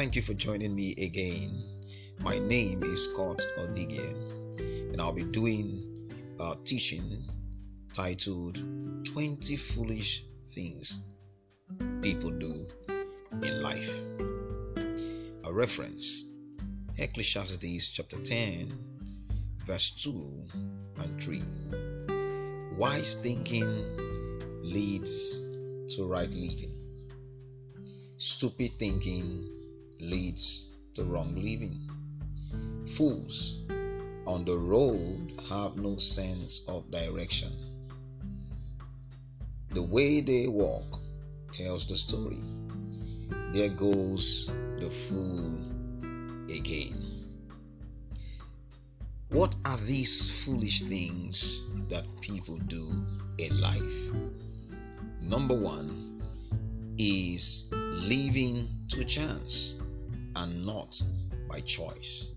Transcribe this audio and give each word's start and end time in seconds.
Thank 0.00 0.16
you 0.16 0.22
for 0.22 0.32
joining 0.32 0.74
me 0.74 0.94
again. 0.96 1.62
My 2.22 2.38
name 2.38 2.82
is 2.82 3.04
Scott 3.12 3.38
Odigie, 3.58 4.14
and 4.90 4.98
I'll 4.98 5.12
be 5.12 5.24
doing 5.24 6.08
a 6.40 6.54
teaching 6.64 7.22
titled 7.92 8.64
20 9.04 9.56
Foolish 9.56 10.24
Things 10.54 11.06
People 12.00 12.30
Do 12.30 12.66
in 13.42 13.60
Life. 13.60 13.90
A 15.44 15.52
reference 15.52 16.24
Ecclesiastes 16.96 17.90
chapter 17.90 18.16
10, 18.22 18.72
verse 19.66 19.90
2 20.02 20.46
and 20.96 21.22
3. 21.22 21.42
Wise 22.78 23.16
thinking 23.16 23.68
leads 24.62 25.42
to 25.94 26.08
right 26.08 26.30
living. 26.30 26.72
Stupid 28.16 28.70
thinking 28.78 29.59
leads 30.00 30.66
to 30.94 31.04
wrong 31.04 31.34
living. 31.34 31.88
Fools 32.96 33.58
on 34.26 34.44
the 34.44 34.56
road 34.56 35.32
have 35.48 35.76
no 35.76 35.96
sense 35.96 36.62
of 36.68 36.90
direction. 36.90 37.52
The 39.72 39.82
way 39.82 40.20
they 40.20 40.46
walk 40.48 40.98
tells 41.52 41.86
the 41.86 41.96
story. 41.96 42.42
There 43.52 43.68
goes 43.68 44.52
the 44.78 44.90
fool 44.90 45.58
again. 46.50 47.10
What 49.28 49.54
are 49.64 49.78
these 49.78 50.44
foolish 50.44 50.82
things 50.82 51.62
that 51.88 52.04
people 52.20 52.56
do 52.66 52.90
in 53.38 53.60
life? 53.60 54.10
Number 55.22 55.54
one 55.54 56.20
is 56.98 57.68
living 57.72 58.66
to 58.88 59.04
chance 59.04 59.80
and 60.40 60.64
not 60.64 61.00
by 61.48 61.60
choice. 61.60 62.32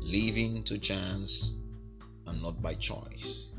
Living 0.00 0.62
to 0.64 0.78
chance 0.78 1.54
and 2.26 2.42
not 2.42 2.60
by 2.60 2.74
choice. 2.74 3.50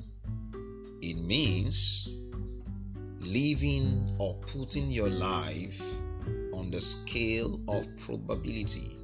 It 1.01 1.17
means 1.17 2.15
living 3.19 4.15
or 4.19 4.35
putting 4.47 4.91
your 4.91 5.09
life 5.09 5.81
on 6.53 6.69
the 6.69 6.79
scale 6.79 7.59
of 7.67 7.87
probability. 8.05 8.95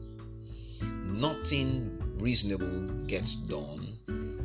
Nothing 1.03 1.99
reasonable 2.19 3.05
gets 3.08 3.36
done 3.36 3.97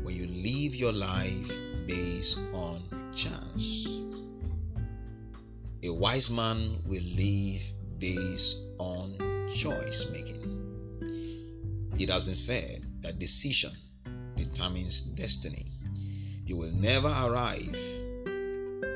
when 0.03 0.15
you 0.17 0.27
live 0.27 0.75
your 0.75 0.93
life 0.93 1.51
based 1.87 2.39
on 2.55 2.81
chance. 3.15 4.03
A 5.83 5.91
wise 5.91 6.31
man 6.31 6.81
will 6.87 7.03
live 7.03 7.61
based 7.99 8.57
on 8.79 9.34
choice 9.55 10.11
making. 10.13 10.41
It 11.99 12.11
has 12.11 12.25
been 12.25 12.35
said 12.35 12.85
that 13.03 13.19
decision 13.19 13.71
determines 14.37 15.03
destiny. 15.03 15.67
You 16.45 16.57
will 16.57 16.73
never 16.73 17.09
arrive 17.09 17.75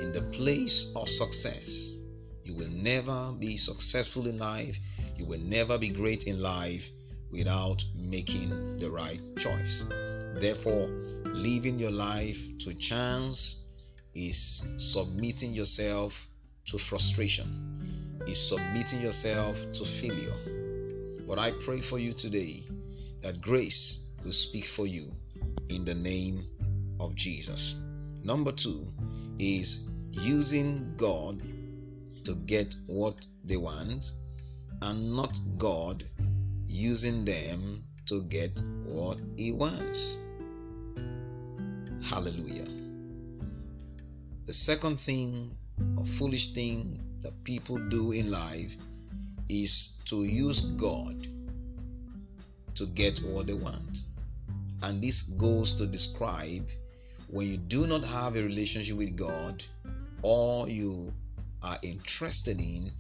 in 0.02 0.12
the 0.12 0.28
place 0.32 0.92
of 0.96 1.08
success. 1.08 1.96
You 2.42 2.54
will 2.54 2.68
never 2.68 3.32
be 3.32 3.56
successful 3.56 4.26
in 4.26 4.38
life. 4.38 4.76
You 5.16 5.26
will 5.26 5.40
never 5.40 5.78
be 5.78 5.90
great 5.90 6.24
in 6.24 6.40
life 6.42 6.90
without 7.30 7.84
making 7.94 8.78
the 8.78 8.90
right 8.90 9.20
choice. 9.38 9.84
Therefore, 10.40 10.88
living 11.26 11.78
your 11.78 11.90
life 11.90 12.38
to 12.60 12.74
chance 12.74 13.64
is 14.14 14.64
submitting 14.76 15.52
yourself 15.52 16.26
to 16.66 16.78
frustration, 16.78 18.20
is 18.26 18.48
submitting 18.48 19.00
yourself 19.00 19.56
to 19.72 19.84
failure. 19.84 20.47
But 21.28 21.38
I 21.38 21.50
pray 21.50 21.82
for 21.82 21.98
you 21.98 22.14
today 22.14 22.62
that 23.20 23.42
grace 23.42 24.14
will 24.24 24.32
speak 24.32 24.64
for 24.64 24.86
you 24.86 25.10
in 25.68 25.84
the 25.84 25.94
name 25.94 26.42
of 27.00 27.14
Jesus. 27.14 27.74
Number 28.24 28.50
two 28.50 28.86
is 29.38 29.90
using 30.12 30.94
God 30.96 31.42
to 32.24 32.34
get 32.46 32.74
what 32.86 33.26
they 33.44 33.58
want 33.58 34.10
and 34.80 35.14
not 35.14 35.38
God 35.58 36.02
using 36.64 37.26
them 37.26 37.84
to 38.06 38.22
get 38.24 38.58
what 38.86 39.18
he 39.36 39.52
wants. 39.52 40.22
Hallelujah. 42.04 42.66
The 44.46 44.54
second 44.54 44.98
thing, 44.98 45.58
a 45.98 46.04
foolish 46.06 46.54
thing 46.54 46.98
that 47.20 47.44
people 47.44 47.76
do 47.90 48.12
in 48.12 48.30
life 48.30 48.76
is 49.48 49.96
to 50.06 50.24
use 50.24 50.60
God 50.76 51.26
to 52.74 52.86
get 52.86 53.18
what 53.18 53.46
they 53.46 53.54
want. 53.54 54.04
And 54.82 55.02
this 55.02 55.22
goes 55.22 55.72
to 55.72 55.86
describe 55.86 56.68
when 57.28 57.46
you 57.46 57.56
do 57.56 57.86
not 57.86 58.04
have 58.04 58.36
a 58.36 58.42
relationship 58.42 58.96
with 58.96 59.16
God, 59.16 59.62
all 60.22 60.68
you 60.68 61.12
are 61.62 61.76
interested 61.82 62.60
in 62.60 62.90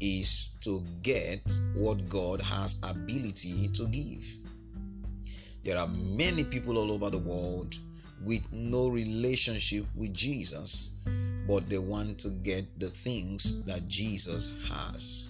is 0.00 0.50
to 0.60 0.82
get 1.02 1.40
what 1.74 2.08
God 2.08 2.40
has 2.40 2.78
ability 2.82 3.68
to 3.74 3.86
give. 3.86 4.24
There 5.64 5.78
are 5.78 5.88
many 5.88 6.44
people 6.44 6.76
all 6.76 6.92
over 6.92 7.10
the 7.10 7.18
world 7.18 7.78
with 8.22 8.42
no 8.52 8.88
relationship 8.88 9.86
with 9.96 10.12
Jesus, 10.12 10.90
but 11.48 11.68
they 11.68 11.78
want 11.78 12.18
to 12.20 12.28
get 12.42 12.64
the 12.78 12.90
things 12.90 13.64
that 13.64 13.88
Jesus 13.88 14.52
has. 14.68 15.23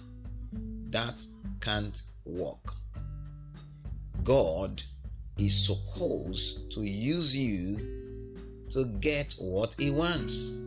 That 0.95 1.27
can't 1.59 2.01
work. 2.23 2.71
God 4.23 4.81
is 5.37 5.67
supposed 5.67 6.71
to 6.71 6.79
use 6.79 7.35
you 7.35 7.75
to 8.69 8.85
get 9.01 9.35
what 9.37 9.75
He 9.77 9.91
wants. 9.91 10.57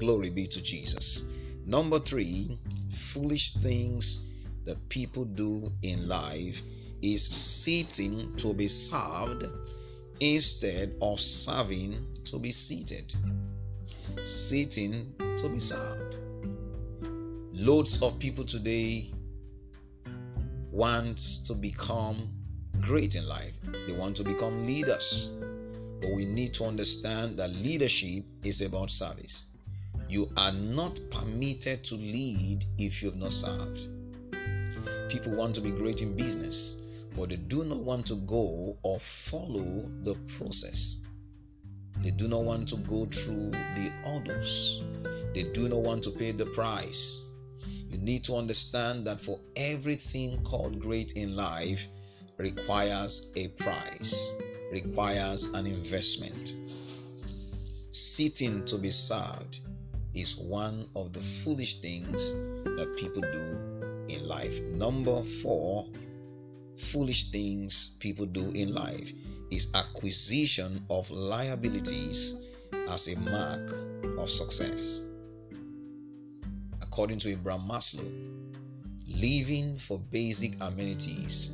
Glory 0.00 0.30
be 0.30 0.48
to 0.48 0.60
Jesus. 0.60 1.22
Number 1.64 2.00
three, 2.00 2.58
foolish 2.90 3.54
things 3.58 4.26
that 4.64 4.88
people 4.88 5.24
do 5.24 5.70
in 5.82 6.08
life 6.08 6.60
is 7.00 7.24
sitting 7.24 8.34
to 8.38 8.54
be 8.54 8.66
served 8.66 9.44
instead 10.18 10.96
of 11.00 11.20
serving 11.20 11.94
to 12.24 12.40
be 12.40 12.50
seated. 12.50 13.14
Sitting 14.24 15.14
to 15.36 15.48
be 15.48 15.60
served. 15.60 16.18
Loads 17.52 18.02
of 18.02 18.18
people 18.18 18.44
today 18.44 19.13
want 20.74 21.18
to 21.46 21.54
become 21.54 22.16
great 22.80 23.14
in 23.14 23.26
life, 23.28 23.52
they 23.86 23.92
want 23.92 24.16
to 24.16 24.24
become 24.24 24.66
leaders. 24.66 25.30
But 26.00 26.10
we 26.12 26.24
need 26.24 26.52
to 26.54 26.64
understand 26.64 27.38
that 27.38 27.50
leadership 27.50 28.24
is 28.42 28.60
about 28.60 28.90
service. 28.90 29.44
You 30.08 30.28
are 30.36 30.52
not 30.52 30.98
permitted 31.12 31.84
to 31.84 31.94
lead 31.94 32.64
if 32.78 33.02
you 33.02 33.10
have 33.10 33.18
not 33.18 33.32
served. 33.32 33.88
People 35.08 35.36
want 35.36 35.54
to 35.54 35.60
be 35.60 35.70
great 35.70 36.02
in 36.02 36.16
business, 36.16 36.82
but 37.16 37.30
they 37.30 37.36
do 37.36 37.64
not 37.64 37.78
want 37.78 38.06
to 38.06 38.16
go 38.26 38.76
or 38.82 38.98
follow 38.98 39.88
the 40.02 40.16
process. 40.36 40.98
They 42.02 42.10
do 42.10 42.26
not 42.26 42.42
want 42.42 42.68
to 42.68 42.76
go 42.78 43.06
through 43.06 43.50
the 43.50 43.92
orders. 44.12 44.82
They 45.34 45.44
do 45.44 45.68
not 45.68 45.78
want 45.78 46.02
to 46.02 46.10
pay 46.10 46.32
the 46.32 46.46
price. 46.46 47.23
Need 48.04 48.24
to 48.24 48.34
understand 48.34 49.06
that 49.06 49.18
for 49.18 49.40
everything 49.56 50.42
called 50.42 50.78
great 50.78 51.12
in 51.12 51.34
life 51.34 51.86
requires 52.36 53.30
a 53.34 53.48
price, 53.48 54.30
requires 54.70 55.46
an 55.54 55.66
investment. 55.66 56.52
Sitting 57.92 58.62
to 58.66 58.76
be 58.76 58.90
served 58.90 59.60
is 60.12 60.36
one 60.36 60.86
of 60.94 61.14
the 61.14 61.22
foolish 61.22 61.80
things 61.80 62.34
that 62.76 62.94
people 62.98 63.22
do 63.22 64.14
in 64.14 64.28
life. 64.28 64.60
Number 64.64 65.22
four, 65.22 65.86
foolish 66.76 67.30
things 67.30 67.96
people 68.00 68.26
do 68.26 68.50
in 68.50 68.74
life 68.74 69.10
is 69.50 69.72
acquisition 69.74 70.84
of 70.90 71.10
liabilities 71.10 72.34
as 72.86 73.08
a 73.08 73.18
mark 73.20 73.72
of 74.18 74.28
success. 74.28 75.03
According 76.94 77.18
to 77.18 77.30
Abraham 77.30 77.62
Maslow, 77.62 78.06
living 79.08 79.78
for 79.78 79.98
basic 80.12 80.52
amenities 80.60 81.50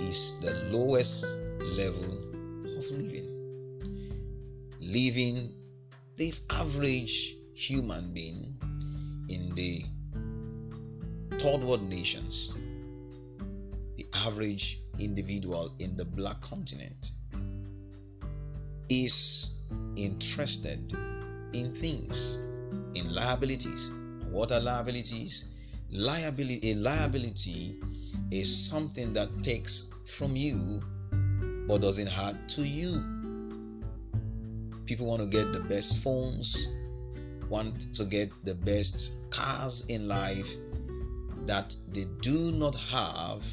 is 0.00 0.40
the 0.40 0.66
lowest 0.72 1.36
level 1.60 2.10
of 2.78 2.84
living. 2.90 3.28
Living 4.80 5.54
the 6.16 6.32
average 6.48 7.34
human 7.54 8.14
being 8.14 8.58
in 9.28 9.54
the 9.54 9.82
third 11.38 11.64
world 11.64 11.82
nations, 11.82 12.54
the 13.96 14.06
average 14.14 14.80
individual 14.98 15.70
in 15.80 15.98
the 15.98 16.06
black 16.06 16.40
continent 16.40 17.10
is 18.88 19.50
interested 19.96 20.94
in 21.52 21.74
things, 21.74 22.38
in 22.94 23.14
liabilities. 23.14 23.92
What 24.32 24.50
are 24.50 24.60
liabilities? 24.60 25.52
liability 25.92 26.72
a 26.72 26.74
liability 26.74 27.78
is 28.30 28.66
something 28.66 29.12
that 29.12 29.28
takes 29.42 29.92
from 30.06 30.34
you 30.34 30.82
but 31.68 31.82
doesn't 31.82 32.08
add 32.18 32.48
to 32.48 32.62
you. 32.62 32.92
People 34.86 35.06
want 35.06 35.20
to 35.20 35.28
get 35.28 35.52
the 35.52 35.60
best 35.68 36.02
phones, 36.02 36.66
want 37.48 37.94
to 37.94 38.04
get 38.06 38.30
the 38.44 38.54
best 38.54 39.12
cars 39.30 39.84
in 39.88 40.08
life 40.08 40.48
that 41.46 41.76
they 41.92 42.06
do 42.20 42.52
not 42.52 42.74
have 42.74 43.44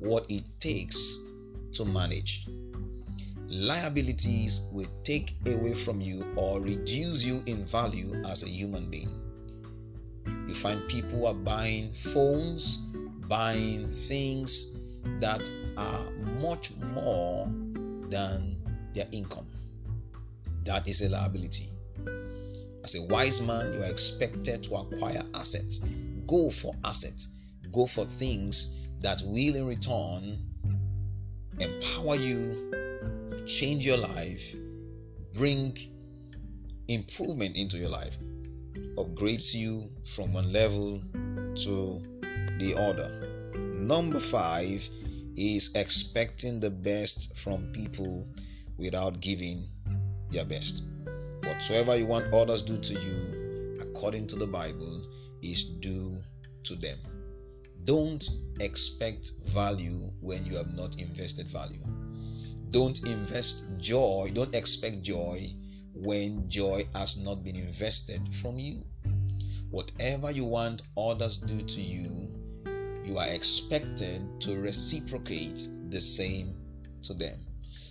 what 0.00 0.26
it 0.30 0.44
takes 0.60 1.18
to 1.72 1.84
manage. 1.86 2.46
Liabilities 3.48 4.68
will 4.72 4.88
take 5.02 5.34
away 5.46 5.72
from 5.72 6.00
you 6.00 6.26
or 6.36 6.60
reduce 6.60 7.24
you 7.24 7.42
in 7.46 7.64
value 7.64 8.14
as 8.26 8.42
a 8.42 8.48
human 8.48 8.90
being. 8.90 9.23
You 10.54 10.60
find 10.60 10.88
people 10.88 11.26
are 11.26 11.34
buying 11.34 11.90
phones, 11.90 12.76
buying 13.28 13.88
things 13.90 14.72
that 15.18 15.50
are 15.76 16.08
much 16.40 16.70
more 16.94 17.46
than 18.08 18.62
their 18.94 19.06
income. 19.10 19.48
That 20.62 20.86
is 20.86 21.02
a 21.02 21.08
liability. 21.08 21.70
As 22.84 22.94
a 22.94 23.02
wise 23.02 23.40
man, 23.40 23.72
you 23.72 23.82
are 23.82 23.90
expected 23.90 24.62
to 24.62 24.76
acquire 24.76 25.22
assets. 25.34 25.80
Go 26.28 26.50
for 26.50 26.72
assets. 26.84 27.26
Go 27.72 27.86
for 27.86 28.04
things 28.04 28.86
that 29.00 29.22
will 29.26 29.56
in 29.56 29.66
return 29.66 30.38
empower 31.58 32.14
you, 32.14 32.70
change 33.44 33.84
your 33.84 33.96
life, 33.96 34.54
bring 35.36 35.76
improvement 36.86 37.56
into 37.56 37.76
your 37.76 37.90
life, 37.90 38.16
upgrades 38.96 39.54
you 39.54 39.82
from 40.04 40.32
one 40.32 40.52
level 40.52 41.00
to 41.54 42.00
the 42.58 42.74
other. 42.78 43.10
Number 43.56 44.20
five 44.20 44.86
is 45.36 45.74
expecting 45.74 46.60
the 46.60 46.70
best 46.70 47.36
from 47.38 47.70
people 47.72 48.26
without 48.78 49.20
giving 49.20 49.64
their 50.30 50.44
best. 50.44 50.84
Whatsoever 51.42 51.96
you 51.96 52.06
want 52.06 52.32
others 52.32 52.62
do 52.62 52.76
to 52.76 52.94
you, 52.94 53.78
according 53.80 54.26
to 54.28 54.36
the 54.36 54.46
Bible, 54.46 55.02
is 55.42 55.64
due 55.64 56.16
to 56.64 56.74
them. 56.76 56.98
Don't 57.84 58.26
expect 58.60 59.32
value 59.48 60.10
when 60.20 60.44
you 60.46 60.56
have 60.56 60.72
not 60.74 61.00
invested 61.00 61.48
value. 61.48 61.84
Don't 62.70 62.98
invest 63.06 63.64
joy, 63.78 64.30
don't 64.32 64.54
expect 64.54 65.02
joy 65.02 65.48
when 66.04 66.48
joy 66.48 66.86
has 66.94 67.16
not 67.16 67.42
been 67.42 67.56
invested 67.56 68.20
from 68.34 68.58
you. 68.58 68.84
Whatever 69.70 70.30
you 70.30 70.44
want 70.44 70.82
others 70.96 71.38
do 71.38 71.58
to 71.58 71.80
you, 71.80 72.28
you 73.02 73.18
are 73.18 73.26
expected 73.26 74.20
to 74.40 74.60
reciprocate 74.60 75.66
the 75.90 76.00
same 76.00 76.54
to 77.02 77.14
them. 77.14 77.38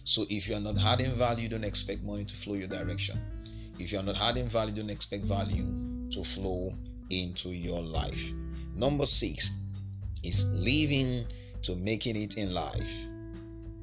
So 0.05 0.25
if 0.29 0.47
you 0.47 0.55
are 0.55 0.59
not 0.59 0.77
adding 0.77 1.11
value, 1.15 1.49
don't 1.49 1.63
expect 1.63 2.03
money 2.03 2.25
to 2.25 2.35
flow 2.35 2.55
your 2.55 2.67
direction. 2.67 3.19
If 3.79 3.91
you 3.91 3.99
are 3.99 4.03
not 4.03 4.21
adding 4.21 4.47
value, 4.47 4.73
don't 4.75 4.89
expect 4.91 5.23
value 5.23 6.09
to 6.11 6.23
flow 6.23 6.71
into 7.09 7.49
your 7.49 7.81
life. 7.81 8.31
Number 8.75 9.05
six 9.05 9.51
is 10.23 10.45
living 10.53 11.25
to 11.63 11.75
making 11.75 12.15
it 12.15 12.37
in 12.37 12.53
life 12.53 13.05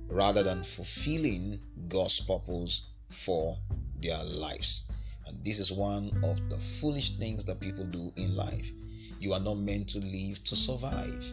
rather 0.08 0.42
than 0.42 0.62
fulfilling 0.62 1.60
God's 1.88 2.20
purpose 2.20 2.86
for 3.08 3.56
their 4.02 4.22
lives. 4.24 4.84
And 5.26 5.44
this 5.44 5.58
is 5.58 5.72
one 5.72 6.10
of 6.24 6.50
the 6.50 6.58
foolish 6.80 7.18
things 7.18 7.44
that 7.44 7.60
people 7.60 7.86
do 7.86 8.12
in 8.16 8.34
life. 8.36 8.70
You 9.18 9.32
are 9.34 9.40
not 9.40 9.58
meant 9.58 9.88
to 9.90 9.98
live 9.98 10.42
to 10.44 10.56
survive. 10.56 11.24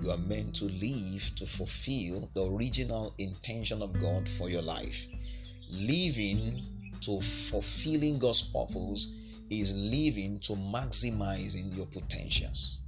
You 0.00 0.10
are 0.10 0.18
meant 0.18 0.54
to 0.56 0.64
live 0.64 1.30
to 1.36 1.46
fulfill 1.46 2.30
the 2.34 2.46
original 2.46 3.14
intention 3.18 3.82
of 3.82 3.98
God 4.00 4.28
for 4.28 4.48
your 4.48 4.62
life. 4.62 5.06
Living 5.70 6.62
to 7.02 7.20
fulfilling 7.20 8.18
God's 8.18 8.42
purpose 8.42 9.08
is 9.50 9.74
living 9.74 10.38
to 10.40 10.52
maximizing 10.52 11.76
your 11.76 11.86
potentials. 11.86 12.80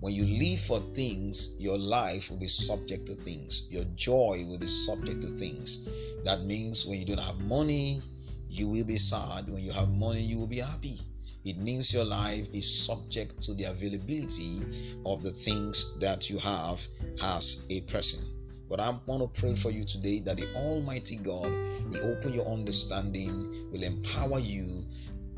When 0.00 0.14
you 0.14 0.24
live 0.24 0.60
for 0.60 0.78
things, 0.94 1.56
your 1.58 1.76
life 1.76 2.30
will 2.30 2.38
be 2.38 2.48
subject 2.48 3.06
to 3.06 3.14
things. 3.14 3.66
Your 3.70 3.84
joy 3.96 4.44
will 4.46 4.58
be 4.58 4.66
subject 4.66 5.22
to 5.22 5.28
things. 5.28 5.88
That 6.24 6.44
means 6.44 6.86
when 6.86 7.00
you 7.00 7.04
don't 7.04 7.18
have 7.20 7.40
money, 7.40 8.00
you 8.48 8.68
will 8.68 8.84
be 8.84 8.96
sad. 8.96 9.48
When 9.48 9.62
you 9.62 9.72
have 9.72 9.88
money, 9.88 10.20
you 10.20 10.38
will 10.38 10.46
be 10.46 10.60
happy. 10.60 11.00
It 11.44 11.56
means 11.56 11.94
your 11.94 12.04
life 12.04 12.48
is 12.52 12.86
subject 12.86 13.40
to 13.42 13.54
the 13.54 13.64
availability 13.64 14.60
of 15.06 15.22
the 15.22 15.30
things 15.30 15.94
that 16.00 16.28
you 16.28 16.38
have 16.38 16.84
as 17.22 17.64
a 17.70 17.80
person. 17.82 18.20
But 18.68 18.80
I 18.80 18.90
want 19.06 19.34
to 19.34 19.40
pray 19.40 19.54
for 19.54 19.70
you 19.70 19.84
today 19.84 20.20
that 20.20 20.36
the 20.36 20.54
Almighty 20.54 21.16
God 21.16 21.50
will 21.90 22.12
open 22.12 22.34
your 22.34 22.44
understanding, 22.46 23.70
will 23.72 23.82
empower 23.82 24.40
you, 24.40 24.84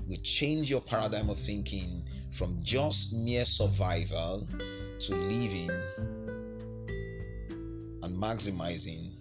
will 0.09 0.19
change 0.25 0.69
your 0.69 0.81
paradigm 0.81 1.31
of 1.31 1.39
thinking 1.39 2.03
from 2.33 2.59
just 2.61 3.13
mere 3.13 3.45
survival 3.45 4.49
to 5.01 5.15
living 5.15 5.71
and 8.03 8.21
maximizing 8.21 9.13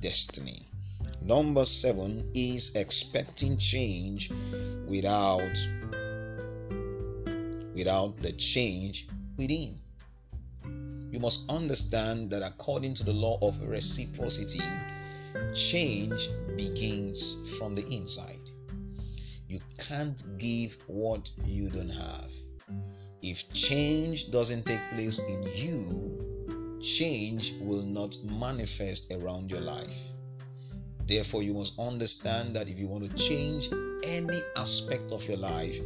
destiny. 0.00 0.69
Number 1.22 1.64
seven 1.66 2.30
is 2.34 2.74
expecting 2.74 3.58
change 3.58 4.30
without 4.86 5.56
without 7.74 8.16
the 8.18 8.32
change 8.32 9.06
within. 9.36 9.78
You 11.10 11.20
must 11.20 11.48
understand 11.50 12.30
that 12.30 12.42
according 12.42 12.94
to 12.94 13.04
the 13.04 13.12
law 13.12 13.38
of 13.42 13.60
reciprocity, 13.62 14.64
change 15.54 16.28
begins 16.56 17.36
from 17.58 17.74
the 17.74 17.86
inside. 17.88 18.48
You 19.48 19.60
can't 19.78 20.22
give 20.38 20.76
what 20.86 21.30
you 21.44 21.68
don't 21.70 21.90
have. 21.90 22.32
If 23.22 23.52
change 23.52 24.30
doesn't 24.30 24.64
take 24.64 24.80
place 24.90 25.18
in 25.18 25.42
you, 25.54 26.78
change 26.80 27.52
will 27.60 27.82
not 27.82 28.16
manifest 28.24 29.12
around 29.12 29.50
your 29.50 29.60
life. 29.60 29.98
Therefore, 31.10 31.42
you 31.42 31.54
must 31.54 31.76
understand 31.76 32.54
that 32.54 32.68
if 32.68 32.78
you 32.78 32.86
want 32.86 33.10
to 33.10 33.16
change 33.16 33.68
any 34.04 34.38
aspect 34.54 35.10
of 35.10 35.26
your 35.26 35.38
life, 35.38 35.76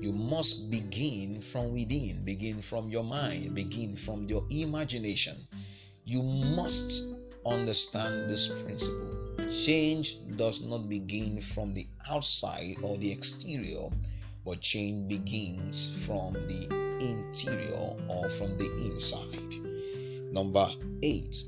you 0.00 0.12
must 0.12 0.72
begin 0.72 1.40
from 1.40 1.72
within, 1.72 2.24
begin 2.24 2.60
from 2.60 2.88
your 2.88 3.04
mind, 3.04 3.54
begin 3.54 3.94
from 3.94 4.26
your 4.26 4.42
imagination. 4.50 5.36
You 6.04 6.24
must 6.56 7.04
understand 7.46 8.28
this 8.28 8.48
principle. 8.48 9.36
Change 9.64 10.16
does 10.34 10.66
not 10.66 10.88
begin 10.88 11.40
from 11.40 11.74
the 11.74 11.86
outside 12.10 12.74
or 12.82 12.96
the 12.96 13.12
exterior, 13.12 13.88
but 14.44 14.60
change 14.60 15.08
begins 15.08 16.04
from 16.04 16.32
the 16.32 16.96
interior 16.98 17.94
or 18.08 18.28
from 18.30 18.58
the 18.58 18.66
inside. 18.90 19.54
Number 20.34 20.68
eight 21.04 21.40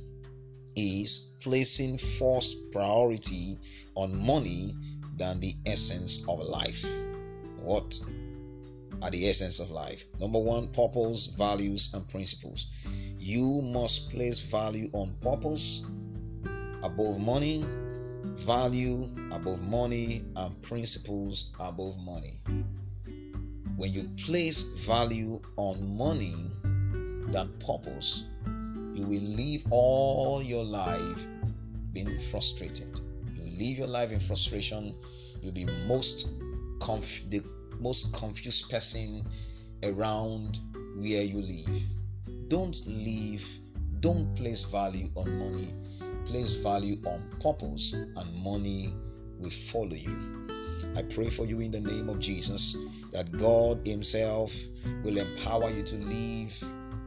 is 0.77 1.34
placing 1.45 1.99
first 1.99 2.73
priority 2.73 3.59
on 3.95 4.27
money 4.27 4.73
than 5.19 5.39
the 5.41 5.55
essence 5.67 6.27
of 6.27 6.39
life. 6.41 6.85
What 7.63 8.01
are 9.03 9.11
the 9.11 9.29
essence 9.29 9.61
of 9.61 9.71
life? 9.71 10.05
Number 10.19 10.39
one, 10.39 10.69
purpose, 10.69 11.27
values, 11.39 11.93
and 11.93 12.09
principles. 12.09 12.67
You 13.19 13.61
must 13.63 14.11
place 14.11 14.41
value 14.41 14.89
on 14.95 15.15
purpose 15.21 15.85
above 16.83 17.21
money, 17.21 17.65
value 18.37 19.05
above 19.31 19.63
money, 19.63 20.23
and 20.37 20.63
principles 20.63 21.53
above 21.61 21.99
money. 21.99 22.39
When 23.77 23.93
you 23.93 24.09
place 24.25 24.63
value 24.87 25.41
on 25.57 25.97
money 25.99 26.35
than 27.33 27.53
purpose, 27.59 28.25
you 28.95 29.07
will 29.07 29.21
live 29.21 29.65
all 29.71 30.41
your 30.43 30.65
life 30.65 31.27
being 31.95 32.19
frustrated. 32.19 33.01
You 33.37 33.45
live 33.59 33.79
your 33.79 33.87
life 33.87 34.13
in 34.13 34.21
frustration. 34.21 34.95
You'll 35.41 35.55
be 35.55 35.67
most 35.87 36.35
conf- 36.81 37.31
the 37.31 37.41
most 37.81 38.15
confused 38.15 38.71
person 38.71 39.25
around 39.83 40.59
where 40.97 41.23
you 41.23 41.41
live. 41.41 41.83
Don't 42.49 42.81
live, 42.87 43.43
don't 44.01 44.37
place 44.37 44.65
value 44.65 45.09
on 45.17 45.39
money 45.39 45.73
place 46.25 46.57
value 46.57 46.97
on 47.07 47.23
purpose, 47.41 47.93
and 47.93 48.35
money 48.43 48.95
will 49.39 49.51
follow 49.51 49.95
you. 49.95 50.47
I 50.97 51.03
pray 51.03 51.31
for 51.31 51.45
you 51.45 51.61
in 51.61 51.71
the 51.71 51.81
name 51.81 52.09
of 52.09 52.19
Jesus 52.19 52.77
that 53.13 53.31
God 53.37 53.87
Himself 53.87 54.55
will 55.03 55.19
empower 55.19 55.71
you 55.71 55.83
to 55.83 55.97
live 55.97 56.65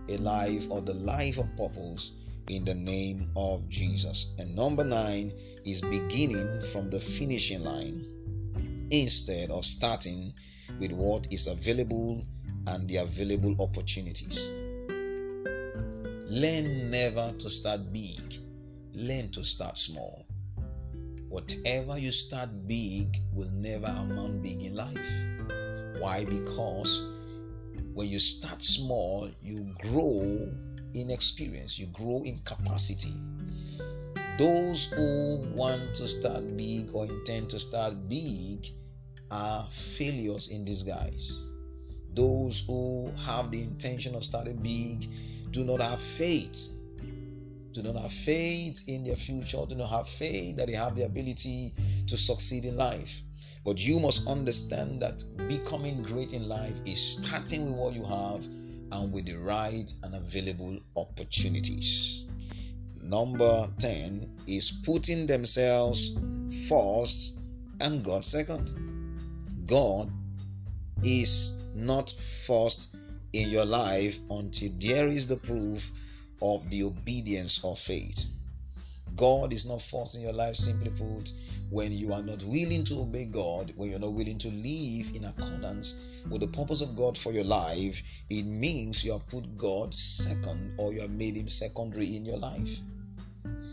a 0.10 0.18
life 0.18 0.68
or 0.70 0.82
the 0.82 0.94
life 0.94 1.38
of 1.38 1.46
purpose 1.58 2.12
in 2.50 2.66
the 2.66 2.74
name 2.74 3.30
of 3.36 3.68
Jesus. 3.70 4.34
And 4.38 4.56
number 4.56 4.84
nine 4.84 5.32
is 5.66 5.82
beginning 5.82 6.62
from 6.72 6.90
the 6.90 7.00
finishing 7.00 7.64
line 7.64 8.06
instead 8.92 9.50
of 9.50 9.66
starting 9.66 10.34
with 10.80 10.92
what 10.92 11.28
is 11.32 11.48
available 11.48 12.24
and 12.68 12.88
the 12.90 12.98
available 12.98 13.56
opportunities. 13.60 14.52
Learn 16.30 16.92
never 16.92 17.34
to 17.38 17.50
start 17.50 17.92
big, 17.94 18.22
learn 18.94 19.32
to 19.32 19.44
start 19.44 19.78
small. 19.78 20.26
Whatever 21.30 21.98
you 21.98 22.12
start 22.12 22.50
big 22.68 23.18
will 23.34 23.50
never 23.52 23.88
amount 23.88 24.44
big 24.44 24.64
in 24.64 24.76
life. 24.76 26.00
Why? 26.00 26.26
Because 26.26 27.06
when 27.94 28.08
you 28.08 28.20
start 28.20 28.62
small, 28.62 29.30
you 29.42 29.74
grow 29.82 30.50
in 30.94 31.10
experience, 31.10 31.78
you 31.78 31.88
grow 31.88 32.24
in 32.24 32.40
capacity. 32.46 33.14
Those 34.38 34.86
who 34.86 35.48
want 35.56 35.96
to 35.96 36.08
start 36.08 36.56
big 36.56 36.90
or 36.94 37.06
intend 37.06 37.50
to 37.52 37.60
start 37.60 38.08
big 38.08 38.68
are 39.32 39.68
failures 39.72 40.50
in 40.50 40.64
disguise. 40.64 41.50
Those 42.14 42.64
who 42.68 43.12
have 43.26 43.52
the 43.52 43.62
intention 43.62 44.16
of 44.16 44.24
starting 44.24 44.58
big 44.58 45.10
do 45.52 45.64
not 45.64 45.82
have 45.82 46.00
faith. 46.00 46.70
Do 47.72 47.84
not 47.84 47.96
have 47.96 48.12
faith 48.12 48.84
in 48.88 49.04
their 49.04 49.16
future, 49.16 49.66
do 49.68 49.76
not 49.76 49.90
have 49.90 50.08
faith 50.08 50.58
that 50.58 50.68
they 50.68 50.74
have 50.74 50.96
the 50.96 51.06
ability 51.06 51.74
to 52.08 52.18
succeed 52.18 52.66
in 52.66 52.76
life. 52.76 53.22
But 53.66 53.84
you 53.84 54.00
must 54.00 54.28
understand 54.28 55.02
that 55.02 55.24
becoming 55.48 56.02
great 56.02 56.34
in 56.34 56.48
life 56.48 56.74
is 56.86 57.18
starting 57.22 57.66
with 57.66 57.80
what 57.80 57.94
you 57.94 58.04
have 58.04 58.44
and 58.92 59.12
with 59.12 59.26
the 59.26 59.36
right 59.36 59.92
and 60.04 60.16
available 60.16 60.80
opportunities. 60.96 62.26
Number 63.02 63.70
10 63.80 64.42
is 64.48 64.72
putting 64.84 65.28
themselves 65.28 66.18
first 66.68 67.40
and 67.80 68.04
God 68.04 68.26
second. 68.26 69.66
God 69.68 70.12
is 71.04 71.56
not 71.74 72.12
first 72.46 72.96
in 73.34 73.50
your 73.50 73.66
life 73.66 74.18
until 74.30 74.72
there 74.80 75.08
is 75.08 75.28
the 75.28 75.38
proof 75.38 75.92
of 76.42 76.70
the 76.70 76.84
obedience 76.84 77.64
of 77.64 77.78
faith. 77.80 78.26
God 79.18 79.52
is 79.52 79.66
not 79.66 79.82
forcing 79.82 80.22
your 80.22 80.34
life, 80.34 80.56
simply 80.56 80.92
put, 80.92 81.32
when 81.72 81.92
you 81.92 82.14
are 82.14 82.22
not 82.22 82.44
willing 82.44 82.86
to 82.86 83.02
obey 83.02 83.26
God, 83.26 83.74
when 83.76 83.90
you're 83.90 84.00
not 84.00 84.14
willing 84.14 84.38
to 84.38 84.48
live 84.48 85.16
in 85.16 85.26
accordance 85.26 86.24
with 86.30 86.42
the 86.42 86.48
purpose 86.48 86.82
of 86.82 86.96
God 86.96 87.18
for 87.18 87.32
your 87.32 87.44
life, 87.44 88.02
it 88.30 88.44
means 88.46 89.04
you 89.04 89.12
have 89.12 89.28
put 89.28 89.58
God 89.58 89.94
second 89.94 90.76
or 90.78 90.94
you 90.94 91.02
have 91.02 91.10
made 91.10 91.36
Him 91.36 91.50
secondary 91.50 92.16
in 92.16 92.26
your 92.26 92.38
life. 92.38 92.70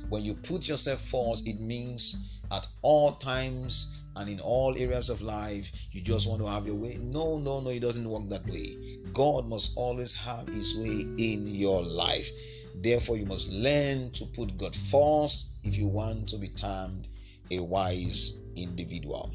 When 0.09 0.23
you 0.23 0.35
put 0.35 0.67
yourself 0.67 1.01
first, 1.03 1.47
it 1.47 1.61
means 1.61 2.41
at 2.51 2.67
all 2.83 3.13
times 3.13 4.03
and 4.17 4.29
in 4.29 4.41
all 4.41 4.75
areas 4.79 5.11
of 5.11 5.23
life, 5.23 5.71
you 5.93 6.01
just 6.01 6.29
want 6.29 6.41
to 6.41 6.49
have 6.49 6.67
your 6.67 6.77
way. 6.77 6.97
No, 7.01 7.37
no, 7.39 7.61
no, 7.61 7.71
it 7.71 7.81
doesn't 7.81 8.09
work 8.09 8.29
that 8.31 8.47
way. 8.47 8.77
God 9.15 9.49
must 9.49 9.77
always 9.77 10.13
have 10.15 10.47
His 10.49 10.77
way 10.77 11.07
in 11.17 11.47
your 11.47 11.83
life. 11.83 12.31
Therefore, 12.75 13.17
you 13.17 13.27
must 13.27 13.51
learn 13.51 14.11
to 14.11 14.27
put 14.27 14.59
God 14.59 14.75
first 14.75 15.53
if 15.63 15.79
you 15.79 15.87
want 15.87 16.29
to 16.31 16.37
be 16.37 16.49
termed 16.49 17.09
a 17.51 17.61
wise 17.61 18.35
individual. 18.57 19.31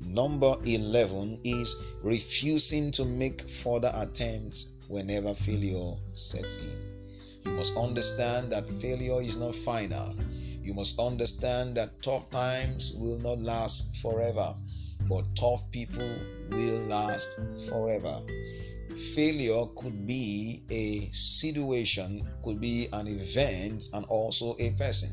Number 0.00 0.56
11 0.64 1.40
is 1.44 1.76
refusing 2.02 2.90
to 2.92 3.04
make 3.04 3.48
further 3.48 3.92
attempts 3.94 4.70
whenever 4.88 5.34
failure 5.34 5.94
sets 6.14 6.56
in. 6.56 7.00
You 7.44 7.52
must 7.52 7.76
understand 7.76 8.50
that 8.52 8.66
failure 8.80 9.20
is 9.22 9.36
not 9.36 9.54
final. 9.54 10.14
You 10.62 10.74
must 10.74 10.98
understand 10.98 11.76
that 11.76 12.02
tough 12.02 12.30
times 12.30 12.94
will 12.94 13.18
not 13.18 13.38
last 13.40 13.96
forever, 14.02 14.54
but 15.08 15.24
tough 15.36 15.62
people 15.70 16.18
will 16.50 16.80
last 16.82 17.38
forever. 17.68 18.20
Failure 19.14 19.66
could 19.76 20.06
be 20.06 20.62
a 20.70 21.08
situation, 21.12 22.28
could 22.42 22.60
be 22.60 22.88
an 22.92 23.06
event, 23.06 23.88
and 23.92 24.04
also 24.06 24.56
a 24.58 24.70
person. 24.72 25.10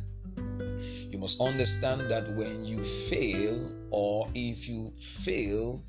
You 1.12 1.20
must 1.20 1.40
understand 1.40 2.02
that 2.12 2.28
when 2.36 2.66
you 2.66 2.82
fail, 2.84 3.72
or 3.92 4.28
if 4.34 4.68
you 4.68 4.92
fail, 5.24 5.82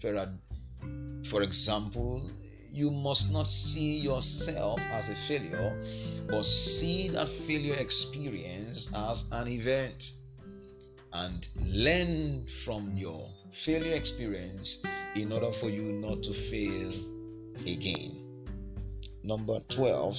for 1.24 1.42
example, 1.42 2.22
you 2.70 2.90
must 2.90 3.32
not 3.32 3.46
see 3.46 3.98
yourself 3.98 4.80
as 4.92 5.08
a 5.08 5.14
failure, 5.14 5.80
but 6.30 6.44
see 6.44 7.08
that 7.08 7.28
failure 7.28 7.74
experience 7.74 8.90
as 8.94 9.28
an 9.32 9.48
event 9.48 10.12
and 11.12 11.48
learn 11.64 12.46
from 12.64 12.96
your 12.96 13.28
failure 13.50 13.94
experience 13.94 14.82
in 15.16 15.32
order 15.32 15.50
for 15.50 15.68
you 15.68 15.82
not 15.82 16.22
to 16.22 16.32
fail 16.32 16.92
again. 17.66 18.28
Number 19.24 19.58
12 19.68 20.18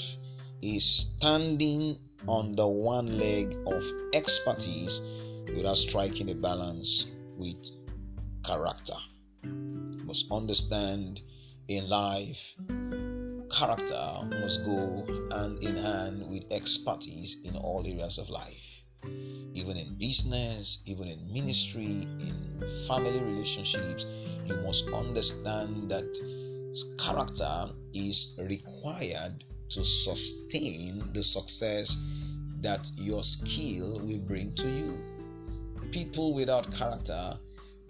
is 0.61 0.83
standing 0.83 1.95
on 2.27 2.55
the 2.55 2.67
one 2.67 3.17
leg 3.17 3.55
of 3.65 3.83
expertise 4.13 5.01
without 5.55 5.77
striking 5.77 6.29
a 6.29 6.35
balance 6.35 7.07
with 7.37 7.69
character. 8.43 8.97
You 9.43 10.03
must 10.03 10.31
understand 10.31 11.21
in 11.67 11.87
life, 11.89 12.55
character 13.49 14.27
must 14.41 14.65
go 14.65 15.05
hand 15.31 15.63
in 15.63 15.75
hand 15.75 16.29
with 16.29 16.45
expertise 16.51 17.41
in 17.45 17.55
all 17.55 17.85
areas 17.85 18.17
of 18.17 18.29
life. 18.29 18.83
Even 19.53 19.77
in 19.77 19.95
business, 19.95 20.83
even 20.85 21.07
in 21.07 21.33
ministry, 21.33 22.07
in 22.19 22.85
family 22.87 23.19
relationships, 23.19 24.05
you 24.45 24.55
must 24.57 24.89
understand 24.89 25.89
that 25.89 26.38
character 26.97 27.69
is 27.93 28.39
required 28.43 29.43
to 29.69 29.85
sustain 29.85 31.11
the 31.13 31.23
success 31.23 31.97
that 32.61 32.89
your 32.95 33.23
skill 33.23 33.99
will 33.99 34.19
bring 34.19 34.53
to 34.55 34.67
you. 34.67 34.97
People 35.91 36.33
without 36.33 36.71
character 36.73 37.37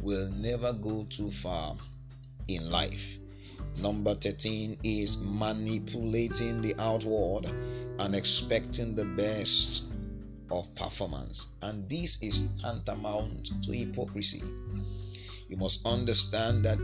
will 0.01 0.29
never 0.31 0.74
go 0.74 1.05
too 1.09 1.31
far 1.31 1.75
in 2.48 2.69
life. 2.69 3.17
Number 3.77 4.15
13 4.15 4.77
is 4.83 5.21
manipulating 5.24 6.62
the 6.62 6.75
outward 6.79 7.45
and 8.00 8.15
expecting 8.15 8.95
the 8.95 9.05
best 9.05 9.83
of 10.51 10.74
performance. 10.75 11.50
And 11.62 11.89
this 11.89 12.21
is 12.21 12.50
tantamount 12.62 13.51
to 13.63 13.71
hypocrisy. 13.71 14.41
You 15.48 15.57
must 15.57 15.86
understand 15.86 16.65
that 16.65 16.79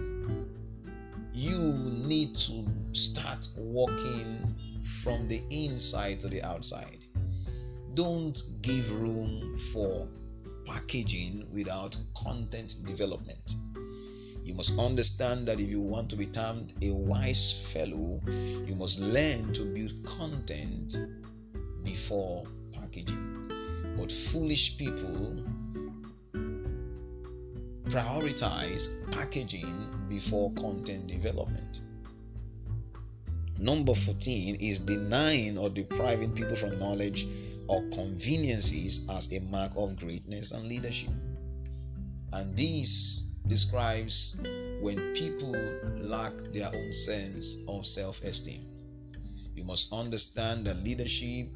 you 1.35 1.73
need 2.07 2.37
to 2.37 2.65
start 2.93 3.45
walking 3.57 4.55
from 5.03 5.27
the 5.27 5.43
inside 5.49 6.17
to 6.21 6.29
the 6.29 6.41
outside. 6.41 7.03
Don't 7.93 8.41
give 8.61 8.89
room 9.01 9.59
for 9.73 10.07
packaging 10.65 11.45
without 11.53 11.97
content 12.15 12.77
development. 12.85 13.53
You 14.43 14.53
must 14.53 14.79
understand 14.79 15.47
that 15.49 15.59
if 15.59 15.69
you 15.69 15.81
want 15.81 16.09
to 16.11 16.15
be 16.15 16.27
termed 16.27 16.73
a 16.81 16.91
wise 16.91 17.69
fellow, 17.73 18.21
you 18.65 18.75
must 18.75 19.01
learn 19.01 19.51
to 19.53 19.63
build 19.73 19.91
content 20.05 20.97
before 21.83 22.45
packaging. 22.73 23.51
But 23.97 24.11
foolish 24.11 24.77
people 24.77 25.43
prioritize 27.85 28.89
packaging 29.11 30.07
before 30.09 30.51
content 30.53 31.07
development. 31.07 31.81
Number 33.57 33.93
14 33.93 34.57
is 34.59 34.79
denying 34.79 35.57
or 35.57 35.69
depriving 35.69 36.33
people 36.33 36.55
from 36.55 36.77
knowledge 36.77 37.25
or 37.67 37.81
conveniences 37.89 39.07
as 39.09 39.31
a 39.31 39.39
mark 39.39 39.71
of 39.77 39.97
greatness 39.97 40.51
and 40.51 40.67
leadership. 40.67 41.11
And 42.33 42.55
this 42.57 43.23
describes 43.47 44.37
when 44.81 45.13
people 45.13 45.55
lack 45.97 46.33
their 46.51 46.67
own 46.67 46.91
sense 46.91 47.59
of 47.67 47.85
self 47.85 48.21
esteem. 48.23 48.65
You 49.53 49.63
must 49.63 49.93
understand 49.93 50.65
that 50.65 50.83
leadership 50.83 51.47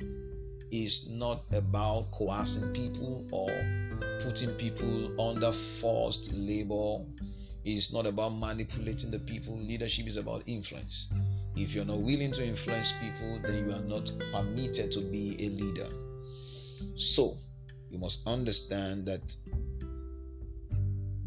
is 0.71 1.09
not 1.09 1.43
about 1.51 2.11
coercing 2.11 2.71
people 2.73 3.25
or 3.31 3.49
putting 4.19 4.51
people 4.55 5.19
under 5.19 5.51
forced 5.51 6.33
labor. 6.33 7.03
It's 7.65 7.93
not 7.93 8.05
about 8.05 8.29
manipulating 8.29 9.11
the 9.11 9.19
people. 9.19 9.55
Leadership 9.57 10.07
is 10.07 10.17
about 10.17 10.43
influence. 10.47 11.11
If 11.55 11.75
you're 11.75 11.85
not 11.85 11.99
willing 11.99 12.31
to 12.33 12.45
influence 12.45 12.93
people, 13.01 13.39
then 13.43 13.67
you 13.67 13.73
are 13.73 13.81
not 13.81 14.11
permitted 14.31 14.91
to 14.93 15.01
be 15.01 15.35
a 15.39 15.49
leader. 15.49 15.87
So, 16.95 17.35
you 17.89 17.99
must 17.99 18.27
understand 18.27 19.05
that 19.07 19.35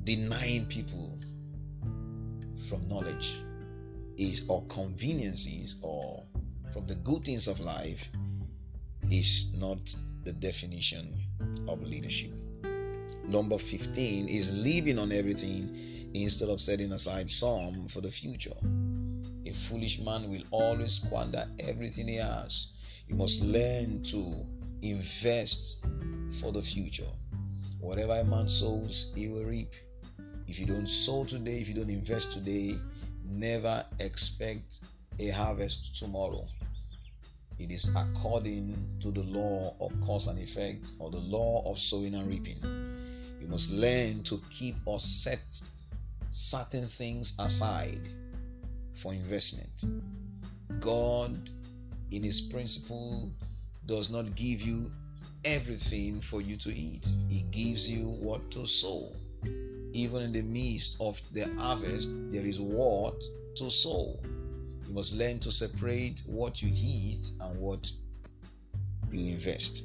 denying 0.05 0.67
people 0.67 1.19
from 2.69 2.89
knowledge 2.89 3.37
is 4.17 4.45
or 4.49 4.65
conveniences 4.67 5.79
or 5.83 6.25
from 6.73 6.87
the 6.87 6.95
good 6.97 7.25
things 7.25 7.49
of 7.49 7.61
life 7.61 8.09
is 9.11 9.55
not 9.59 9.95
the 10.25 10.33
definition 10.33 11.21
of 11.69 11.83
leadership. 11.83 12.33
Number 13.29 13.57
15 13.57 14.29
is 14.29 14.53
living 14.53 14.99
on 14.99 15.13
everything 15.13 15.71
instead 16.15 16.49
of 16.49 16.61
setting 16.61 16.93
aside 16.93 17.31
some 17.31 17.87
for 17.89 18.01
the 18.01 18.11
future. 18.11 18.57
A 19.47 19.53
foolish 19.53 20.01
man 20.01 20.29
will 20.29 20.43
always 20.51 20.95
squander 20.95 21.45
everything 21.61 22.09
he 22.09 22.17
has. 22.17 22.69
You 23.09 23.15
must 23.15 23.43
learn 23.43 24.03
to 24.05 24.47
invest 24.83 25.85
for 26.41 26.53
the 26.53 26.63
future. 26.63 27.09
Whatever 27.81 28.15
a 28.15 28.25
man 28.25 28.49
sows, 28.49 29.13
he 29.15 29.29
will 29.29 29.45
reap. 29.45 29.73
If 30.49 30.59
you 30.59 30.67
don't 30.67 30.89
sow 30.89 31.25
today, 31.25 31.61
if 31.61 31.69
you 31.69 31.75
don't 31.75 31.91
invest 31.91 32.33
today, 32.33 32.75
never 33.25 33.85
expect 34.01 34.81
a 35.19 35.29
harvest 35.29 35.99
tomorrow. 35.99 36.45
It 37.59 37.71
is 37.71 37.95
according 37.97 38.99
to 39.01 39.11
the 39.11 39.23
law 39.23 39.77
of 39.81 39.99
cause 40.01 40.27
and 40.27 40.41
effect 40.41 40.91
or 40.99 41.11
the 41.11 41.19
law 41.19 41.63
of 41.71 41.79
sowing 41.79 42.15
and 42.15 42.27
reaping. 42.27 42.82
You 43.43 43.49
must 43.49 43.73
learn 43.73 44.23
to 44.23 44.41
keep 44.51 44.77
or 44.85 45.01
set 45.01 45.63
certain 46.31 46.87
things 46.87 47.35
aside 47.41 48.09
for 48.95 49.13
investment. 49.13 49.85
God, 50.79 51.51
in 52.13 52.23
His 52.23 52.41
principle, 52.41 53.33
does 53.87 54.11
not 54.11 54.37
give 54.37 54.63
you 54.63 54.93
everything 55.45 56.21
for 56.21 56.41
you 56.41 56.55
to 56.55 56.73
eat, 56.73 57.13
He 57.29 57.43
gives 57.51 57.91
you 57.91 58.11
what 58.11 58.49
to 58.53 58.65
sow. 58.65 59.11
Even 59.93 60.23
in 60.23 60.33
the 60.33 60.43
midst 60.43 60.99
of 61.01 61.21
the 61.33 61.53
harvest, 61.57 62.13
there 62.31 62.47
is 62.47 62.61
what 62.61 63.21
to 63.57 63.73
sow. 63.73 64.21
You 64.87 64.95
must 64.95 65.15
learn 65.17 65.41
to 65.41 65.51
separate 65.51 66.23
what 66.27 66.63
you 66.63 66.71
eat 66.73 67.29
and 67.41 67.61
what 67.61 67.91
you 69.11 69.33
invest. 69.33 69.85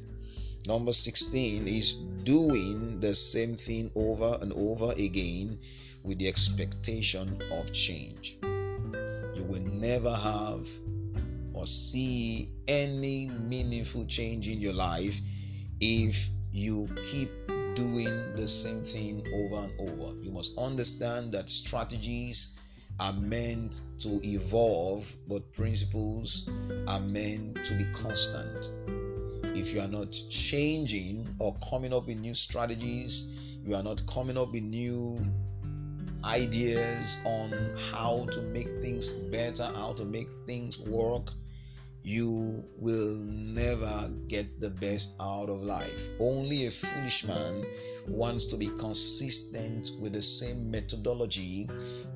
Number 0.67 0.91
16 0.91 1.65
is 1.65 1.93
doing 2.25 2.99
the 2.99 3.15
same 3.15 3.55
thing 3.55 3.89
over 3.95 4.37
and 4.41 4.51
over 4.51 4.91
again 4.97 5.57
with 6.03 6.19
the 6.19 6.27
expectation 6.27 7.41
of 7.53 7.71
change. 7.71 8.35
You 8.41 9.45
will 9.47 9.61
never 9.61 10.13
have 10.13 10.67
or 11.53 11.65
see 11.67 12.49
any 12.67 13.29
meaningful 13.29 14.07
change 14.07 14.49
in 14.49 14.59
your 14.59 14.73
life 14.73 15.17
if 15.79 16.27
you 16.51 16.89
keep 17.01 17.29
doing 17.75 18.35
the 18.35 18.47
same 18.49 18.83
thing 18.83 19.25
over 19.33 19.67
and 19.67 19.89
over. 19.89 20.21
You 20.21 20.33
must 20.33 20.51
understand 20.57 21.31
that 21.31 21.47
strategies 21.47 22.59
are 22.99 23.13
meant 23.13 23.83
to 23.99 24.19
evolve, 24.21 25.09
but 25.29 25.53
principles 25.53 26.49
are 26.87 26.99
meant 26.99 27.63
to 27.63 27.73
be 27.75 27.85
constant. 27.93 28.96
If 29.57 29.73
you 29.73 29.81
are 29.81 29.87
not 29.87 30.11
changing 30.29 31.27
or 31.39 31.55
coming 31.67 31.91
up 31.91 32.05
with 32.05 32.19
new 32.19 32.35
strategies, 32.35 33.59
you 33.65 33.75
are 33.75 33.81
not 33.81 34.05
coming 34.05 34.37
up 34.37 34.51
with 34.51 34.61
new 34.61 35.19
ideas 36.23 37.17
on 37.25 37.51
how 37.91 38.27
to 38.33 38.41
make 38.41 38.69
things 38.81 39.11
better, 39.31 39.63
how 39.63 39.93
to 39.93 40.05
make 40.05 40.29
things 40.45 40.79
work, 40.79 41.31
you 42.03 42.63
will 42.77 43.15
never 43.17 44.09
get 44.27 44.61
the 44.61 44.69
best 44.69 45.15
out 45.19 45.49
of 45.49 45.61
life. 45.63 46.07
Only 46.19 46.67
a 46.67 46.71
foolish 46.71 47.25
man 47.25 47.65
wants 48.07 48.45
to 48.45 48.57
be 48.57 48.67
consistent 48.67 49.89
with 49.99 50.13
the 50.13 50.21
same 50.21 50.69
methodology 50.69 51.67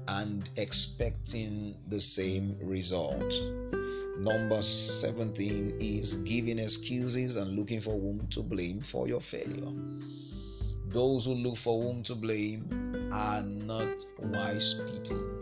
and 0.08 0.48
expecting 0.58 1.76
the 1.88 2.00
same 2.00 2.56
result. 2.64 3.34
Number 4.24 4.62
17 4.62 5.78
is 5.80 6.18
giving 6.18 6.60
excuses 6.60 7.36
and 7.36 7.58
looking 7.58 7.82
for 7.82 7.92
whom 7.92 8.28
to 8.32 8.44
blame 8.44 8.82
for 8.82 9.08
your 9.08 9.22
failure. 9.22 9.72
Those 10.88 11.26
who 11.26 11.34
look 11.34 11.58
for 11.58 11.82
whom 11.82 12.04
to 12.04 12.16
blame 12.16 13.10
are 13.12 13.42
not 13.42 14.06
wise 14.20 14.82
people 14.92 15.42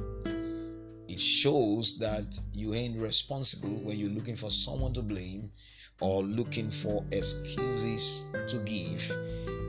it 1.20 1.24
shows 1.24 1.98
that 1.98 2.40
you 2.54 2.74
ain't 2.74 3.02
responsible 3.02 3.76
when 3.84 3.98
you're 3.98 4.10
looking 4.10 4.38
for 4.38 4.50
someone 4.50 4.94
to 4.94 5.02
blame 5.02 5.52
or 6.00 6.24
looking 6.24 6.72
for 6.72 7.04
excuses 7.12 8.24
to 8.48 8.58
give. 8.60 9.18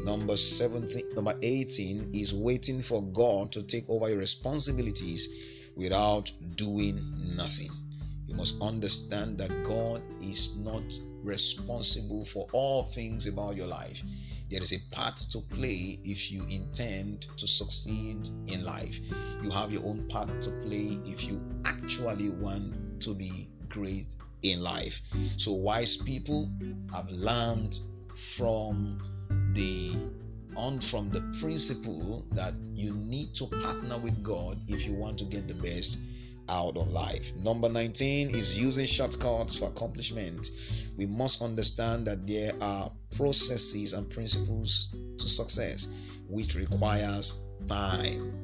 Number 0.05 0.37
17, 0.37 1.15
number 1.17 1.35
18 1.43 2.13
is 2.15 2.33
waiting 2.33 2.83
for 2.83 3.03
God 3.03 3.51
to 3.53 3.65
take 3.65 3.89
over 3.89 4.09
your 4.09 4.19
responsibilities 4.19 5.29
without 5.75 6.31
doing 6.55 7.01
nothing. 7.37 7.90
You 8.31 8.37
must 8.37 8.63
understand 8.63 9.39
that 9.39 9.65
God 9.65 10.03
is 10.23 10.57
not 10.59 10.85
responsible 11.25 12.25
for 12.25 12.47
all 12.53 12.85
things 12.85 13.27
about 13.27 13.57
your 13.57 13.67
life. 13.67 14.01
There 14.49 14.63
is 14.63 14.73
a 14.73 14.79
part 14.95 15.17
to 15.33 15.41
play 15.41 15.99
if 16.05 16.31
you 16.31 16.45
intend 16.45 17.27
to 17.39 17.49
succeed 17.49 18.29
in 18.47 18.65
life. 18.65 18.97
You 19.43 19.51
have 19.51 19.73
your 19.73 19.85
own 19.85 20.07
part 20.09 20.41
to 20.43 20.51
play 20.65 21.01
if 21.07 21.25
you 21.25 21.43
actually 21.65 22.29
want 22.29 23.03
to 23.03 23.15
be 23.15 23.49
great 23.69 24.15
in 24.43 24.63
life. 24.63 25.01
So, 25.37 25.53
wise 25.53 25.97
people 25.97 26.49
have 26.93 27.11
learned 27.11 27.81
from 28.37 29.03
the 29.55 29.93
on 30.57 30.81
from 30.81 31.11
the 31.11 31.21
principle 31.41 32.25
that 32.33 32.55
you 32.75 32.95
need 32.95 33.35
to 33.35 33.47
partner 33.47 33.99
with 33.99 34.23
God 34.23 34.57
if 34.69 34.87
you 34.87 34.95
want 34.95 35.19
to 35.19 35.25
get 35.25 35.49
the 35.49 35.55
best 35.55 35.99
out 36.51 36.77
of 36.77 36.89
life. 36.89 37.33
Number 37.37 37.69
19 37.69 38.31
is 38.31 38.59
using 38.61 38.85
shortcuts 38.85 39.59
for 39.59 39.69
accomplishment. 39.69 40.51
We 40.99 41.07
must 41.07 41.41
understand 41.41 42.07
that 42.09 42.27
there 42.27 42.53
are 42.61 42.91
processes 43.17 43.93
and 43.93 44.11
principles 44.11 44.89
to 45.19 45.29
success 45.29 45.87
which 46.29 46.57
requires 46.57 47.45
time. 47.67 48.37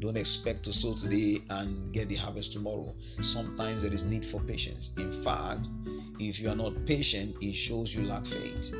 Don't 0.00 0.16
expect 0.16 0.62
to 0.64 0.72
sow 0.72 0.94
today 0.94 1.38
and 1.50 1.92
get 1.92 2.08
the 2.08 2.16
harvest 2.16 2.52
tomorrow. 2.52 2.94
Sometimes 3.20 3.82
there 3.82 3.92
is 3.92 4.04
need 4.04 4.24
for 4.24 4.40
patience. 4.40 4.92
In 4.96 5.10
fact, 5.22 5.68
if 6.18 6.40
you 6.40 6.48
are 6.48 6.56
not 6.56 6.72
patient, 6.86 7.36
it 7.42 7.54
shows 7.54 7.94
you 7.94 8.04
lack 8.04 8.26
faith. 8.26 8.74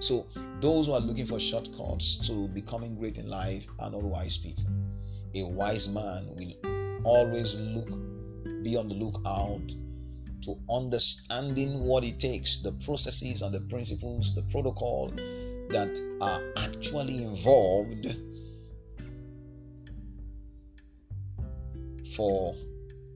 So, 0.00 0.26
those 0.60 0.86
who 0.86 0.92
are 0.92 1.00
looking 1.00 1.26
for 1.26 1.40
shortcuts 1.40 2.26
to 2.28 2.48
becoming 2.48 2.96
great 2.96 3.18
in 3.18 3.28
life 3.28 3.66
are 3.80 3.90
not 3.90 4.02
wise 4.02 4.36
people. 4.36 4.64
A 5.34 5.44
wise 5.44 5.88
man 5.88 6.26
will 6.36 6.67
always 7.04 7.56
look 7.56 7.88
be 8.62 8.76
on 8.76 8.88
the 8.88 8.94
lookout 8.94 9.74
to 10.42 10.56
understanding 10.70 11.84
what 11.84 12.04
it 12.04 12.18
takes 12.18 12.58
the 12.62 12.72
processes 12.84 13.42
and 13.42 13.54
the 13.54 13.60
principles 13.68 14.34
the 14.34 14.42
protocol 14.50 15.08
that 15.70 16.00
are 16.20 16.40
actually 16.64 17.22
involved 17.22 18.06
for 22.16 22.54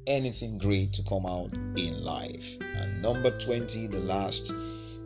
anything 0.06 0.58
great 0.58 0.92
to 0.92 1.02
come 1.04 1.24
out 1.26 1.52
in 1.76 2.04
life. 2.04 2.56
And 2.60 3.02
number 3.02 3.30
20 3.36 3.86
the 3.88 4.00
last 4.00 4.52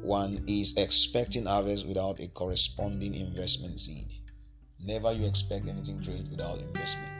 one 0.03 0.45
is 0.47 0.77
expecting 0.77 1.47
harvest 1.47 1.87
without 1.87 2.21
a 2.21 2.29
corresponding 2.29 3.15
investment 3.15 3.81
seed. 3.81 4.07
Never 4.85 5.13
you 5.13 5.27
expect 5.27 5.67
anything 5.67 6.03
great 6.03 6.29
without 6.31 6.59
investment 6.59 7.16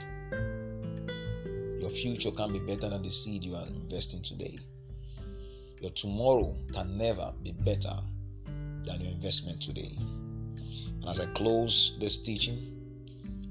future 2.01 2.31
can 2.31 2.53
be 2.53 2.59
better 2.59 2.89
than 2.89 3.01
the 3.01 3.11
seed 3.11 3.43
you 3.43 3.55
are 3.55 3.65
investing 3.67 4.21
today. 4.21 4.57
Your 5.81 5.91
tomorrow 5.91 6.55
can 6.73 6.97
never 6.97 7.33
be 7.43 7.51
better 7.51 7.93
than 8.83 9.01
your 9.01 9.11
investment 9.11 9.61
today. 9.61 9.91
And 9.97 11.05
as 11.07 11.19
I 11.19 11.25
close 11.33 11.97
this 11.99 12.19
teaching, 12.19 12.57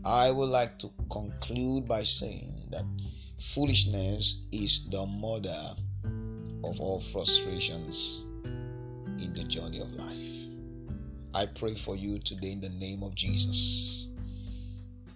I 0.05 0.31
would 0.31 0.49
like 0.49 0.79
to 0.81 0.91
conclude 1.11 1.89
by 1.89 2.05
saying 2.05 2.69
that 2.71 2.85
foolishness 3.39 4.47
is 4.53 4.89
the 4.91 5.07
mother 5.07 5.77
of 6.65 6.81
all 6.81 7.01
frustrations 7.01 8.27
in 8.45 9.33
the 9.35 9.45
journey 9.45 9.81
of 9.81 9.91
life. 9.93 10.37
I 11.35 11.47
pray 11.47 11.75
for 11.75 11.97
you 11.97 12.19
today 12.19 12.53
in 12.53 12.61
the 12.61 12.71
name 12.71 13.03
of 13.03 13.15
Jesus 13.15 14.09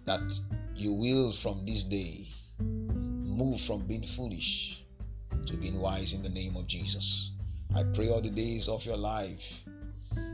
that 0.06 0.32
you 0.74 0.92
will 0.92 1.32
from 1.32 1.64
this 1.66 1.84
day 1.84 2.26
move 3.30 3.60
from 3.60 3.86
being 3.86 4.02
foolish 4.02 4.84
to 5.46 5.56
being 5.56 5.80
wise 5.80 6.14
in 6.14 6.22
the 6.22 6.28
name 6.28 6.56
of 6.56 6.66
Jesus. 6.66 7.32
I 7.74 7.84
pray 7.94 8.08
all 8.08 8.20
the 8.20 8.30
days 8.30 8.68
of 8.68 8.84
your 8.84 8.96
life, 8.96 9.62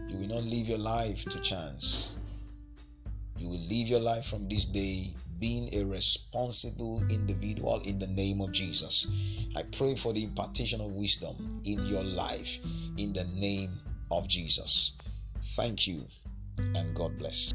you 0.09 0.19
will 0.19 0.29
not 0.29 0.45
live 0.45 0.69
your 0.69 0.79
life 0.79 1.25
to 1.27 1.41
chance. 1.41 2.19
You 3.39 3.51
will 3.51 3.61
live 3.61 3.89
your 3.89 4.01
life 4.01 4.27
from 4.27 4.49
this 4.49 4.65
day 4.67 5.11
being 5.39 5.75
a 5.75 5.85
responsible 5.85 7.03
individual 7.11 7.81
in 7.85 7.99
the 7.99 8.07
name 8.07 8.41
of 8.41 8.53
Jesus. 8.53 9.07
I 9.55 9.63
pray 9.63 9.95
for 9.95 10.13
the 10.13 10.25
impartation 10.25 10.81
of 10.81 10.93
wisdom 10.93 11.61
in 11.65 11.83
your 11.83 12.03
life 12.03 12.59
in 12.97 13.13
the 13.13 13.25
name 13.35 13.71
of 14.11 14.29
Jesus. 14.29 14.97
Thank 15.57 15.87
you 15.87 16.05
and 16.59 16.95
God 16.95 17.19
bless. 17.19 17.53